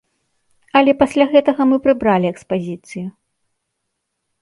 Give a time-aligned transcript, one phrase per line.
[0.81, 3.07] Але пасля гэтага мы прыбралі экспазіцыю.